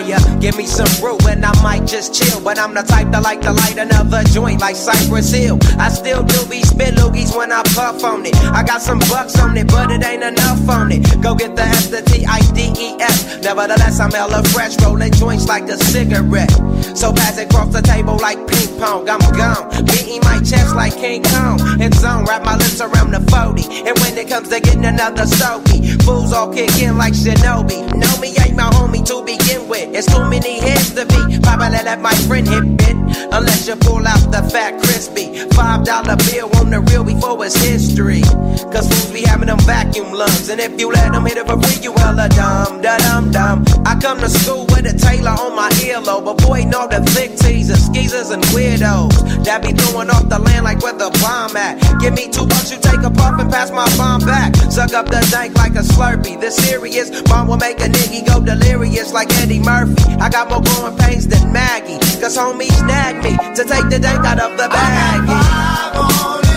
Tejada. 0.00 0.38
Give 0.40 0.56
me 0.56 0.66
some 0.66 0.88
brew 1.00 1.18
and 1.28 1.44
I 1.44 1.52
might 1.62 1.86
just 1.86 2.14
chill. 2.14 2.40
But 2.40 2.58
I'm 2.58 2.74
the 2.74 2.82
type 2.82 3.10
that 3.12 3.22
like 3.22 3.40
to 3.42 3.52
light 3.52 3.76
another 3.76 4.22
joint 4.24 4.60
like 4.60 4.76
Cypress 4.76 5.32
Hill. 5.32 5.58
I 5.78 5.88
still 5.88 6.22
do 6.22 6.46
be 6.48 6.62
spit 6.62 6.94
loogies 6.94 7.36
when 7.36 7.52
I 7.52 7.62
puff 7.74 8.02
on 8.04 8.24
it. 8.24 8.34
I 8.52 8.62
got 8.62 8.80
some 8.80 8.98
bucks 9.10 9.38
on 9.38 9.56
it, 9.56 9.68
but 9.68 9.90
it 9.90 10.04
ain't 10.04 10.22
enough 10.22 10.68
on 10.68 10.92
it. 10.92 11.04
Go 11.22 11.34
get 11.34 11.56
the 11.56 11.62
S, 11.62 11.88
the 11.88 12.02
T, 12.02 12.24
I, 12.26 12.40
D, 12.52 12.72
E, 12.78 12.96
S. 13.00 13.42
Nevertheless, 13.42 14.00
I'm 14.00 14.10
hella 14.10 14.42
fresh, 14.44 14.80
rolling 14.82 15.12
joints 15.12 15.46
like 15.48 15.64
a 15.64 15.76
cigarette. 15.76 16.50
So 16.96 17.12
pass 17.12 17.38
it 17.38 17.50
across 17.50 17.72
the 17.72 17.82
table 17.82 18.16
like 18.16 18.38
ping 18.46 18.78
pong. 18.78 19.08
I'm 19.08 19.20
gone, 19.36 19.68
beating 19.84 20.20
my 20.22 20.38
chest 20.40 20.74
like 20.74 20.94
King 20.94 21.22
Kong. 21.22 21.60
And 21.80 21.94
zone, 21.94 22.24
wrap 22.24 22.44
my 22.44 22.56
lips 22.56 22.80
around 22.80 23.12
the 23.12 23.20
40. 23.30 23.88
And 23.88 23.98
when 24.00 24.16
it 24.16 24.28
comes 24.28 24.48
to 24.48 24.60
getting 24.60 24.84
another 24.84 25.26
stogie, 25.26 25.98
fools 26.04 26.32
all 26.32 26.52
kick 26.52 26.72
in 26.80 26.96
like 26.96 27.12
Shinobi. 27.12 27.84
Know 27.94 28.20
me 28.20 28.39
my 28.60 28.68
homie 28.76 29.04
to 29.06 29.24
begin 29.24 29.68
with. 29.68 29.88
It's 29.94 30.06
too 30.06 30.24
many 30.28 30.60
heads 30.60 30.92
to 30.94 31.06
be. 31.06 31.40
Probably 31.40 31.70
let 31.70 32.00
my 32.00 32.14
friend 32.28 32.46
hit 32.46 32.64
it. 32.88 32.96
Unless 33.32 33.66
you 33.68 33.76
pull 33.76 34.06
out 34.06 34.30
the 34.30 34.42
fat 34.52 34.80
crispy. 34.82 35.48
Five 35.56 35.84
dollar 35.84 36.16
bill 36.28 36.50
on 36.58 36.70
the 36.70 36.80
real 36.92 37.04
before 37.04 37.44
it's 37.44 37.56
history. 37.56 38.22
Cause 38.72 38.86
fools 38.86 39.12
be 39.12 39.22
having 39.22 39.46
them 39.46 39.58
vacuum 39.60 40.12
lungs. 40.12 40.48
And 40.48 40.60
if 40.60 40.78
you 40.78 40.92
let 40.92 41.12
them 41.12 41.24
hit 41.24 41.38
it 41.38 41.46
for 41.46 41.58
free, 41.60 41.82
you 41.82 41.92
hella 41.96 42.28
dumb, 42.28 42.82
da 42.82 42.98
dum 42.98 43.30
dum. 43.30 43.64
I 43.86 43.98
come 43.98 44.20
to 44.20 44.28
school 44.28 44.66
with 44.66 44.84
a 44.84 44.96
tailor 44.96 45.34
on 45.40 45.56
my 45.56 45.70
earlobe. 45.80 46.24
But 46.24 46.38
boy, 46.44 46.64
know 46.64 46.86
the 46.86 47.00
thick 47.16 47.36
teasers, 47.36 47.86
skeezers, 47.86 48.30
and 48.30 48.42
weirdos. 48.52 49.44
That 49.44 49.62
be 49.62 49.72
throwing 49.72 50.10
off 50.10 50.28
the 50.28 50.38
land 50.38 50.64
like 50.64 50.82
where 50.82 50.92
the 50.92 51.10
bomb 51.22 51.56
at. 51.56 51.80
Give 52.00 52.12
me 52.12 52.28
two 52.28 52.46
bucks, 52.46 52.70
you 52.70 52.78
take 52.78 53.02
a 53.02 53.10
puff 53.10 53.40
and 53.40 53.50
pass 53.50 53.70
my 53.70 53.88
bomb 53.96 54.20
back. 54.20 54.54
Suck 54.70 54.92
up 54.92 55.06
the 55.06 55.26
dank 55.30 55.56
like 55.56 55.72
a 55.72 55.82
slurpee. 55.82 56.40
This 56.40 56.56
serious 56.56 57.22
bomb 57.22 57.48
will 57.48 57.56
make 57.56 57.80
a 57.80 57.88
nigga 57.88 58.26
go 58.26 58.40
delirious 58.54 59.12
like 59.12 59.32
Eddie 59.38 59.60
Murphy. 59.60 60.02
I 60.18 60.28
got 60.28 60.50
more 60.50 60.62
growing 60.62 60.96
pains 60.98 61.26
than 61.28 61.52
Maggie. 61.52 61.98
Cause 62.20 62.36
homies 62.36 62.72
snagged 62.78 63.22
me 63.22 63.36
to 63.54 63.64
take 63.64 63.88
the 63.88 63.98
dank 64.00 64.24
out 64.24 64.40
of 64.40 64.56
the 64.56 64.68
baggie. 64.68 66.49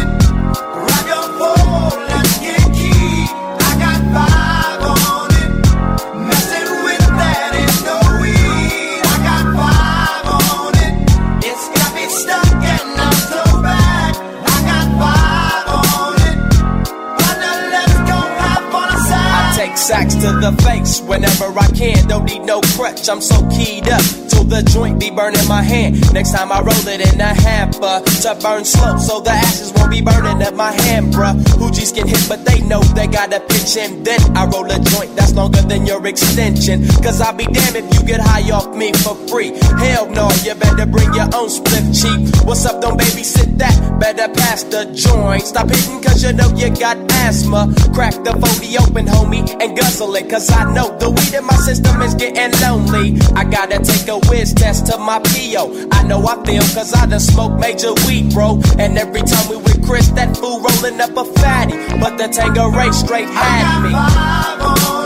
Sacks 19.84 20.16
to 20.16 20.32
the 20.40 20.56
face 20.64 21.02
whenever 21.02 21.52
I 21.60 21.68
can. 21.76 22.08
Don't 22.08 22.24
need 22.24 22.44
no 22.44 22.62
crutch, 22.76 23.10
I'm 23.10 23.20
so 23.20 23.36
keyed 23.50 23.90
up. 23.90 24.02
Till 24.30 24.46
the 24.46 24.64
joint 24.64 24.98
be 24.98 25.12
burning 25.12 25.46
my 25.48 25.62
hand. 25.62 26.00
Next 26.14 26.32
time 26.32 26.52
I 26.52 26.62
roll 26.62 26.88
it 26.88 27.02
in 27.04 27.20
a 27.20 27.34
hamper 27.36 28.00
to 28.24 28.40
burn 28.42 28.64
slow, 28.64 28.98
so 28.98 29.20
the 29.20 29.32
ashes 29.32 29.74
won't 29.76 29.92
be 29.92 30.02
burning 30.02 30.42
up 30.42 30.54
my 30.56 30.72
hand, 30.72 31.14
bruh. 31.14 31.36
Hoogies 31.60 31.94
get 31.94 32.08
hit, 32.08 32.24
but 32.30 32.46
they 32.46 32.62
know 32.62 32.82
they 32.96 33.08
gotta 33.08 33.42
pitch 33.42 33.76
in. 33.76 34.04
Then 34.04 34.22
I 34.38 34.46
roll 34.46 34.72
a 34.72 34.80
joint 34.80 35.16
that's 35.18 35.34
longer 35.34 35.62
than 35.62 35.86
your 35.86 36.06
extension. 36.08 36.88
Cause 37.04 37.20
I'll 37.20 37.36
be 37.36 37.46
damned 37.46 37.76
if 37.76 37.94
you 37.94 38.08
get 38.08 38.22
high 38.22 38.50
off 38.52 38.74
me 38.74 38.94
for 38.94 39.16
free. 39.28 39.52
Hell 39.84 40.08
no, 40.10 40.32
you 40.44 40.56
better 40.56 40.86
bring 40.86 41.14
your 41.14 41.28
own 41.36 41.50
split 41.50 41.84
cheap. 41.92 42.46
What's 42.48 42.66
up, 42.66 42.80
don't 42.82 42.98
babysit 42.98 43.58
that? 43.58 44.00
Better 44.00 44.32
pass 44.34 44.64
the 44.64 44.86
joint. 44.96 45.44
Stop 45.44 45.68
hitting 45.70 46.02
cause 46.02 46.24
you 46.24 46.32
know 46.32 46.48
you 46.56 46.70
got 46.72 46.98
asthma. 47.28 47.68
Crack 47.94 48.16
the 48.24 48.32
40 48.32 48.78
open, 48.80 49.06
homie, 49.08 49.44
and 49.62 49.73
guzzle 49.76 50.16
it. 50.16 50.30
Cause 50.30 50.50
I 50.52 50.72
know 50.74 50.98
the 50.98 51.10
weed 51.10 51.34
in 51.34 51.46
my 51.46 51.56
system 51.56 52.02
is 52.02 52.14
getting 52.16 52.52
lonely. 52.62 53.20
I 53.36 53.44
gotta 53.44 53.80
take 53.80 54.08
a 54.08 54.20
whiz 54.30 54.54
test 54.54 54.88
to 54.88 54.98
my 54.98 55.20
PO. 55.20 55.90
I 55.92 56.04
know 56.04 56.26
I 56.26 56.36
feel 56.46 56.62
cause 56.74 56.94
I 56.94 57.06
done 57.06 57.20
smoked 57.20 57.60
major 57.60 57.94
weed, 58.08 58.34
bro. 58.34 58.62
And 58.78 58.98
every 58.98 59.22
time 59.22 59.50
we 59.50 59.58
with 59.58 59.86
Chris, 59.86 60.08
that 60.10 60.36
fool 60.38 60.60
rolling 60.60 61.00
up 61.02 61.16
a 61.18 61.26
fatty. 61.40 61.78
But 62.00 62.18
the 62.18 62.26
Tangeray 62.26 62.94
straight 62.94 63.30
had 63.30 65.00
me. 65.00 65.03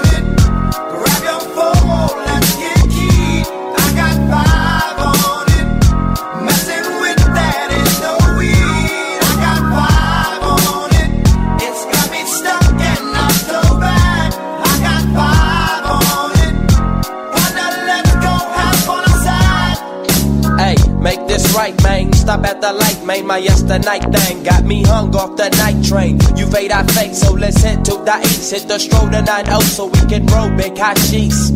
Stop 22.68 22.82
at 22.82 22.97
man. 23.08 23.26
My 23.26 23.38
yesterday 23.38 24.00
thing 24.00 24.44
got 24.44 24.66
me 24.66 24.84
hung 24.84 25.16
off 25.16 25.36
the 25.38 25.50
night 25.58 25.84
train. 25.84 26.20
You 26.36 26.46
fade, 26.52 26.72
I 26.72 26.84
fake, 26.88 27.16
so 27.16 27.34
let's 27.34 27.64
hit 27.64 27.84
to 27.86 27.92
the 27.92 28.20
east. 28.22 28.52
Hit 28.52 28.68
the 28.68 28.78
stroll 28.78 29.10
to 29.10 29.22
9 29.22 29.62
so 29.62 29.88
we 29.88 30.02
can 30.08 30.26
roll 30.28 30.50
big 30.56 30.78
hot 30.78 31.00
sheets. 31.00 31.52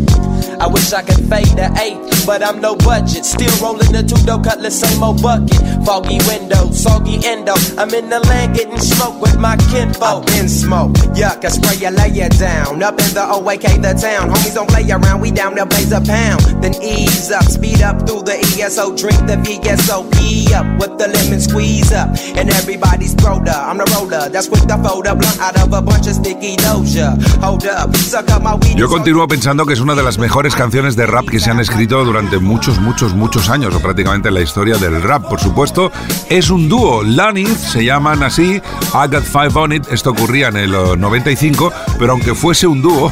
I 0.62 0.68
wish 0.68 0.94
I 0.94 1.02
could 1.02 1.26
fade 1.26 1.58
the 1.58 1.74
eight, 1.82 1.98
but 2.26 2.46
I'm 2.46 2.62
no 2.62 2.76
budget. 2.76 3.26
Still 3.26 3.50
rolling 3.62 3.92
the 3.92 4.04
two 4.06 4.18
dough 4.26 4.40
cutlass, 4.40 4.80
same 4.80 5.02
old 5.02 5.22
bucket. 5.22 5.58
Foggy 5.86 6.22
window, 6.30 6.70
soggy 6.72 7.18
endo. 7.26 7.54
I'm 7.82 7.90
in 7.94 8.10
the 8.10 8.20
land 8.30 8.56
getting 8.56 8.78
smoke 8.78 9.20
with 9.20 9.38
my 9.40 9.58
kinfolk. 9.74 10.26
Been 10.28 10.48
smoke, 10.48 10.94
yuck, 11.18 11.44
I 11.44 11.50
spray 11.50 11.82
you, 11.82 11.90
lay 11.90 12.14
you 12.14 12.30
down. 12.38 12.82
Up 12.84 12.94
in 12.94 13.12
the 13.18 13.26
OAK, 13.26 13.82
the 13.82 13.98
town. 13.98 14.30
Homies 14.30 14.54
don't 14.54 14.70
play 14.70 14.86
around, 14.90 15.22
we 15.22 15.32
down 15.32 15.56
there 15.56 15.66
blaze 15.66 15.92
a 15.92 16.02
pound. 16.02 16.42
Then 16.62 16.78
ease 16.82 17.32
up, 17.32 17.46
speed 17.46 17.82
up 17.82 18.08
through 18.08 18.24
the 18.24 18.38
ESO, 18.38 18.96
drink 18.96 19.18
the 19.26 19.42
VSOP 19.42 20.54
up 20.54 20.68
with 20.78 20.94
the 21.02 21.08
lemon 21.10 21.41
squeeze 21.42 21.92
up. 21.92 22.10
And 22.38 22.50
everybody's 22.50 23.16
I'm 23.22 23.78
the 23.78 23.86
roller. 23.96 24.30
That's 24.30 24.48
quick 24.48 24.68
to 24.68 24.78
fold 24.78 25.08
up 25.08 25.20
blunt 25.20 25.40
out 25.40 25.58
of 25.62 25.74
a 25.74 25.82
bunch 25.82 26.08
of 26.08 26.16
sticky 26.16 26.56
doja. 26.58 27.18
Hold 27.42 27.66
up, 27.68 27.96
suck 27.96 28.30
up 28.32 28.42
my 28.42 28.56
weed. 28.56 28.78
Yo 28.78 28.88
continúo 28.88 29.28
pensando 29.28 29.66
que 29.66 29.74
es 29.74 29.80
una 29.80 29.96
de 29.96 30.04
las 30.04 30.18
mejores 30.18 30.56
canciones 30.56 30.96
de 30.96 31.06
rap 31.06 31.28
que 31.30 31.40
se 31.40 31.52
han 31.52 31.60
escrito 31.60 32.04
durante 32.04 32.40
muchos, 32.40 32.80
muchos, 32.80 33.14
muchos 33.14 33.50
años, 33.50 33.74
o 33.76 33.80
prácticamente 33.80 34.30
en 34.30 34.36
la 34.36 34.42
historia 34.42 34.78
del 34.78 35.02
rap, 35.02 35.28
por 35.28 35.40
supuesto. 35.40 35.92
Es 36.30 36.50
un 36.50 36.68
dúo, 36.70 37.04
Lanith, 37.04 37.58
se 37.58 37.86
llaman 37.86 38.24
así, 38.24 38.62
I 38.94 39.08
Got 39.12 39.24
Five 39.24 39.52
On 39.56 39.72
It, 39.72 39.88
esto 39.92 40.12
ocurría 40.12 40.50
en 40.50 40.58
el 40.58 40.72
95, 40.72 41.72
pero 42.00 42.14
aunque 42.14 42.36
fuese 42.36 42.68
un 42.68 42.82
dúo, 42.82 43.12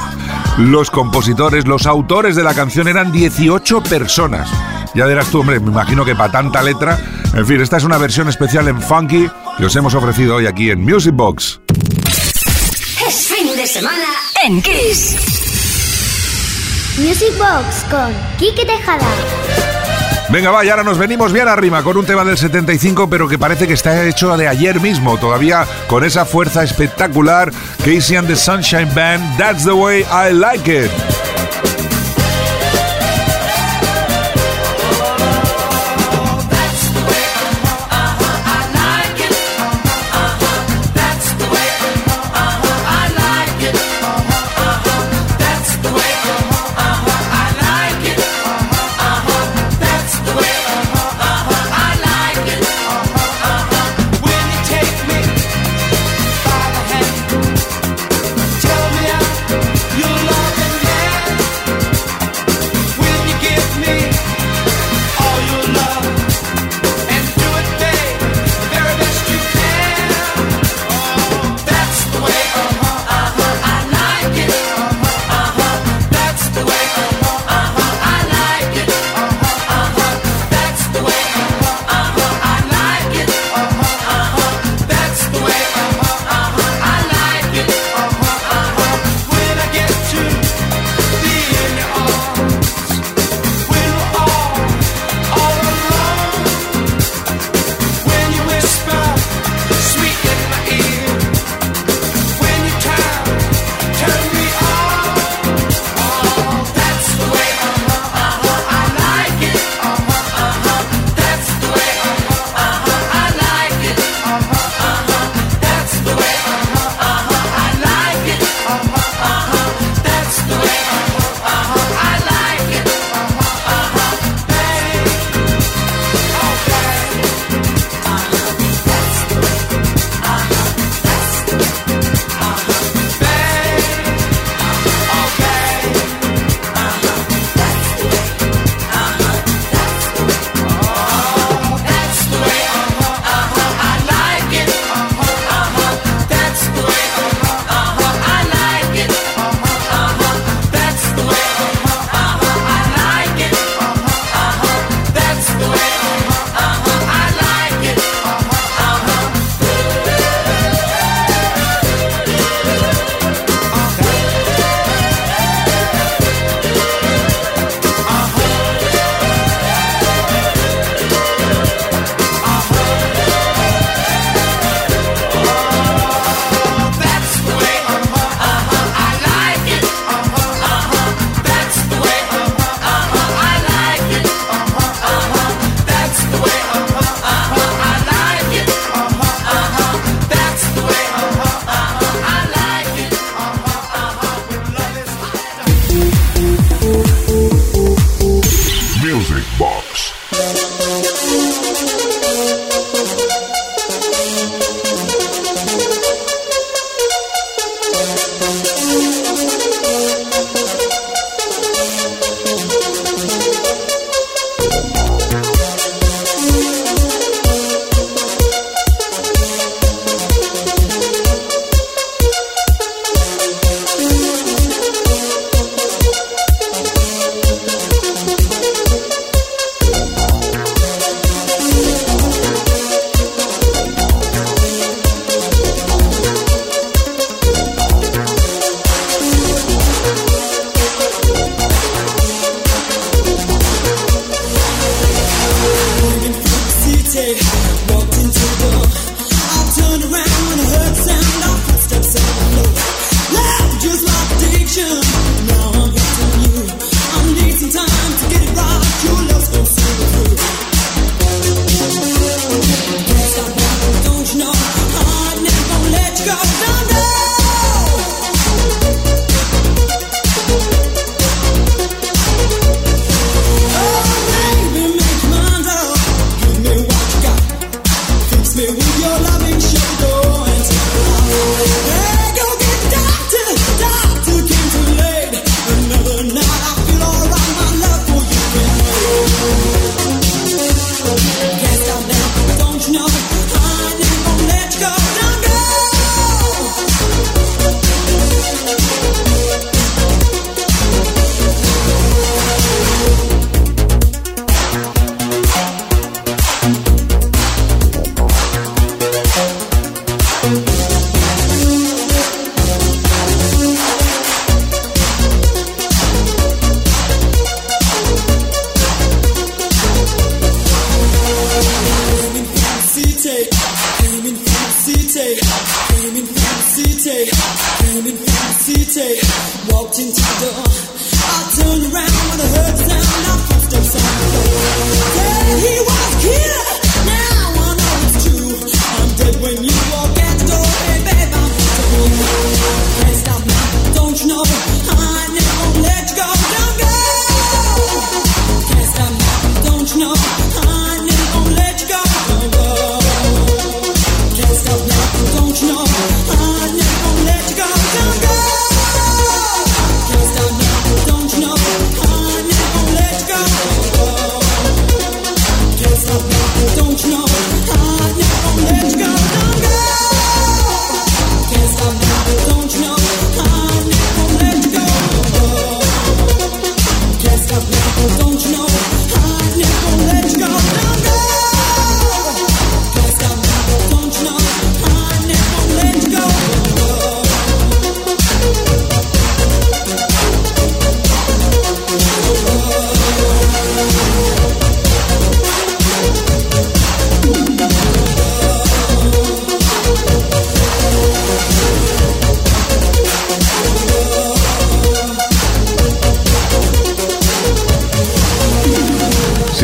los 0.57 0.91
compositores, 0.91 1.67
los 1.67 1.85
autores 1.85 2.35
de 2.35 2.43
la 2.43 2.53
canción 2.53 2.87
eran 2.87 3.11
18 3.11 3.81
personas. 3.83 4.49
Ya 4.93 5.07
dirás 5.07 5.29
tú, 5.29 5.41
hombre, 5.41 5.59
me 5.59 5.71
imagino 5.71 6.03
que 6.03 6.15
para 6.15 6.31
tanta 6.31 6.61
letra. 6.61 6.97
En 7.33 7.45
fin, 7.45 7.61
esta 7.61 7.77
es 7.77 7.83
una 7.83 7.97
versión 7.97 8.27
especial 8.27 8.67
en 8.67 8.81
funky 8.81 9.29
que 9.57 9.65
os 9.65 9.75
hemos 9.75 9.93
ofrecido 9.93 10.35
hoy 10.35 10.47
aquí 10.47 10.71
en 10.71 10.83
Music 10.83 11.13
Box. 11.13 11.59
Es 13.07 13.27
fin 13.27 13.55
de 13.55 13.67
semana 13.67 14.07
en 14.43 14.61
Kiss. 14.61 15.15
Music 16.97 17.37
Box 17.37 17.85
con 17.89 18.11
Quique 18.37 18.65
Tejada. 18.65 19.07
Venga, 20.29 20.51
va, 20.51 20.63
y 20.63 20.69
ahora 20.69 20.83
nos 20.83 20.99
venimos 20.99 21.33
bien 21.33 21.47
arriba 21.47 21.81
con 21.81 21.97
un 21.97 22.05
tema 22.05 22.23
del 22.23 22.37
75, 22.37 23.09
pero 23.09 23.27
que 23.27 23.39
parece 23.39 23.67
que 23.67 23.73
está 23.73 24.05
hecho 24.05 24.37
de 24.37 24.47
ayer 24.47 24.79
mismo, 24.79 25.17
todavía 25.17 25.65
con 25.87 26.03
esa 26.03 26.23
fuerza 26.23 26.63
espectacular. 26.63 27.51
Casey 27.79 28.15
and 28.15 28.27
the 28.27 28.35
Sunshine 28.35 28.93
Band, 28.93 29.37
That's 29.39 29.63
the 29.63 29.73
way 29.73 30.03
I 30.11 30.31
like 30.31 30.69
it. 30.69 30.91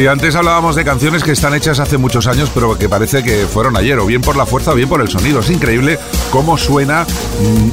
Sí, 0.05 0.09
antes 0.09 0.35
hablábamos 0.35 0.75
de 0.75 0.85
canciones 0.85 1.23
que 1.23 1.31
están 1.31 1.55
hechas 1.55 1.79
hace 1.79 1.97
muchos 1.97 2.27
años, 2.27 2.51
pero 2.53 2.77
que 2.77 2.87
parece 2.87 3.23
que 3.23 3.47
fueron 3.47 3.75
ayer, 3.75 3.97
o 3.97 4.05
bien 4.05 4.21
por 4.21 4.37
la 4.37 4.45
fuerza 4.45 4.71
o 4.71 4.75
bien 4.75 4.87
por 4.87 5.01
el 5.01 5.07
sonido. 5.07 5.39
Es 5.39 5.49
increíble 5.49 5.97
cómo 6.29 6.59
suena 6.59 7.07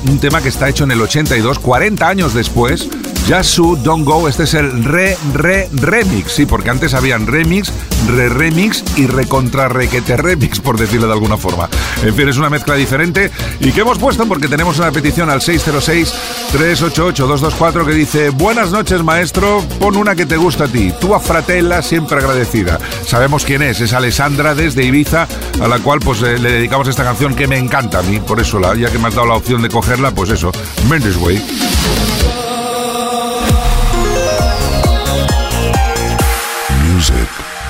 un 0.08 0.18
tema 0.18 0.40
que 0.40 0.48
está 0.48 0.66
hecho 0.70 0.84
en 0.84 0.92
el 0.92 1.02
82, 1.02 1.58
40 1.58 2.08
años 2.08 2.32
después. 2.32 2.88
Yasu 3.32 3.80
Don't 3.82 4.04
Go, 4.04 4.28
este 4.28 4.42
es 4.42 4.52
el 4.52 4.84
re, 4.84 5.16
re, 5.32 5.70
remix, 5.72 6.32
sí, 6.32 6.44
porque 6.44 6.68
antes 6.68 6.92
habían 6.92 7.26
remix, 7.26 7.72
re-remix 8.14 8.84
y 8.98 9.06
recontra-requete 9.06 10.18
remix, 10.18 10.60
por 10.60 10.78
decirlo 10.78 11.06
de 11.06 11.14
alguna 11.14 11.38
forma. 11.38 11.66
En 12.02 12.14
fin, 12.14 12.28
es 12.28 12.36
una 12.36 12.50
mezcla 12.50 12.74
diferente 12.74 13.30
y 13.58 13.72
que 13.72 13.80
hemos 13.80 13.98
puesto 13.98 14.28
porque 14.28 14.48
tenemos 14.48 14.78
una 14.78 14.92
petición 14.92 15.30
al 15.30 15.40
606-388-224 15.40 17.86
que 17.86 17.92
dice 17.92 18.28
Buenas 18.28 18.70
noches, 18.70 19.02
maestro, 19.02 19.64
pon 19.80 19.96
una 19.96 20.14
que 20.14 20.26
te 20.26 20.36
gusta 20.36 20.64
a 20.64 20.68
ti, 20.68 20.92
tu 21.00 21.18
Fratella, 21.18 21.80
siempre 21.80 22.18
agradecida. 22.18 22.78
Sabemos 23.06 23.46
quién 23.46 23.62
es, 23.62 23.80
es 23.80 23.94
Alessandra 23.94 24.54
desde 24.54 24.84
Ibiza, 24.84 25.26
a 25.58 25.68
la 25.68 25.78
cual 25.78 26.00
pues 26.00 26.20
le 26.20 26.38
dedicamos 26.38 26.86
esta 26.86 27.02
canción 27.02 27.34
que 27.34 27.48
me 27.48 27.56
encanta 27.56 28.00
a 28.00 28.02
mí, 28.02 28.20
por 28.20 28.40
eso, 28.40 28.58
la, 28.58 28.76
ya 28.76 28.92
que 28.92 28.98
me 28.98 29.08
has 29.08 29.14
dado 29.14 29.28
la 29.28 29.36
opción 29.36 29.62
de 29.62 29.70
cogerla, 29.70 30.10
pues 30.10 30.28
eso, 30.28 30.52
Mendes 30.86 31.16
Way. 31.16 31.42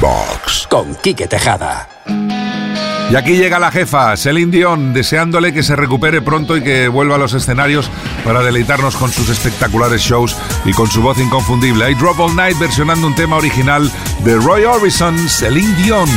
Box 0.03 0.67
con 0.69 0.97
Quique 0.97 1.29
Tejada. 1.29 1.89
Y 3.09 3.15
aquí 3.15 3.37
llega 3.37 3.61
la 3.61 3.71
jefa, 3.71 4.17
Celine 4.17 4.51
Dion, 4.51 4.93
deseándole 4.93 5.55
que 5.55 5.63
se 5.63 5.77
recupere 5.77 6.21
pronto 6.21 6.57
y 6.57 6.63
que 6.65 6.89
vuelva 6.89 7.15
a 7.15 7.19
los 7.19 7.35
escenarios 7.35 7.89
para 8.25 8.43
deleitarnos 8.43 8.97
con 8.97 9.13
sus 9.13 9.29
espectaculares 9.29 10.03
shows 10.03 10.37
y 10.65 10.73
con 10.73 10.91
su 10.91 11.03
voz 11.03 11.21
inconfundible. 11.21 11.89
I 11.89 11.95
Drop 11.95 12.19
All 12.19 12.35
Night 12.35 12.59
versionando 12.59 13.07
un 13.07 13.15
tema 13.15 13.37
original 13.37 13.89
de 14.25 14.35
Roy 14.39 14.65
Orbison, 14.65 15.17
Celine 15.29 15.73
Dion. 15.77 16.09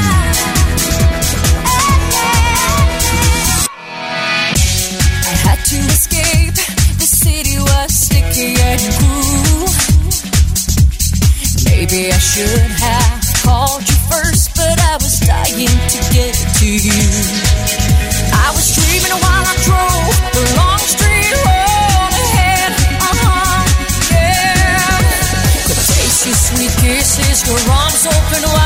Maybe 11.65 12.09
I 12.09 12.17
should 12.17 12.71
have 12.79 13.04
to 15.95 16.13
get 16.13 16.35
to 16.59 16.67
you. 16.67 17.07
I 18.35 18.51
was 18.51 18.67
dreaming 18.75 19.15
while 19.23 19.45
I 19.47 19.55
drove 19.63 20.11
the 20.35 20.43
long 20.59 20.79
street 20.79 21.31
road 21.47 22.11
ahead. 22.11 22.71
Uh 22.99 23.15
huh, 23.23 23.63
yeah. 24.11 24.99
Could 25.63 25.79
taste 25.95 26.25
your 26.27 26.35
sweet 26.35 26.73
kisses, 26.83 27.47
your 27.47 27.59
arms 27.71 28.05
open 28.07 28.43
wide. 28.43 28.64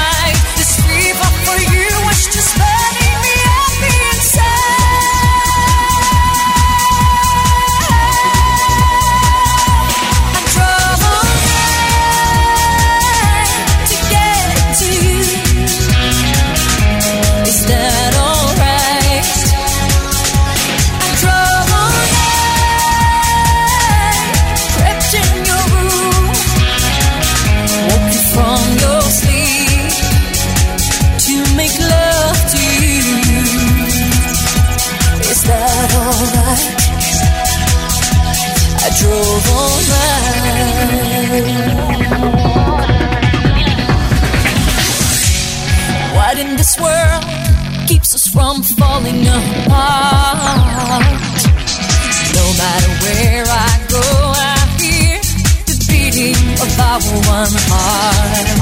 One 57.15 57.53
heart. 57.69 58.58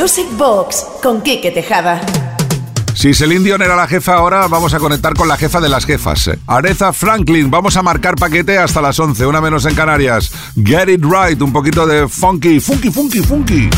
Music 0.00 0.28
Box 0.38 0.86
con 1.02 1.20
Kike 1.20 1.50
Tejada. 1.50 2.00
Si 2.94 3.12
Celine 3.12 3.44
Dion 3.44 3.60
era 3.60 3.76
la 3.76 3.86
jefa, 3.86 4.14
ahora 4.14 4.46
vamos 4.48 4.72
a 4.72 4.78
conectar 4.78 5.12
con 5.12 5.28
la 5.28 5.36
jefa 5.36 5.60
de 5.60 5.68
las 5.68 5.84
jefas. 5.84 6.30
Aretha 6.46 6.94
Franklin, 6.94 7.50
vamos 7.50 7.76
a 7.76 7.82
marcar 7.82 8.16
paquete 8.16 8.56
hasta 8.56 8.80
las 8.80 8.98
11, 8.98 9.26
una 9.26 9.42
menos 9.42 9.66
en 9.66 9.74
Canarias. 9.74 10.32
Get 10.56 10.88
it 10.88 11.04
right, 11.04 11.40
un 11.42 11.52
poquito 11.52 11.86
de 11.86 12.08
funky, 12.08 12.60
funky, 12.60 12.90
funky, 12.90 13.20
funky. 13.20 13.68